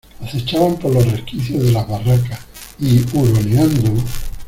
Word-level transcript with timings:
acechaban 0.19 0.79
por 0.79 0.91
los 0.95 1.11
resquicios 1.11 1.61
de 1.63 1.73
las 1.73 1.87
barracas, 1.87 2.39
y, 2.79 3.05
huroneando 3.15 4.03